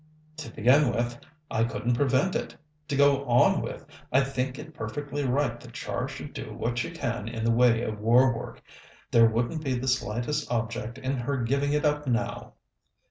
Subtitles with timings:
[0.37, 1.15] "To begin with,
[1.51, 2.55] I couldn't prevent it.
[2.87, 6.89] To go on with, I think it perfectly right that Char should do what she
[6.89, 8.63] can in the way of war work.
[9.11, 12.53] There wouldn't be the slightest object in her giving it up now."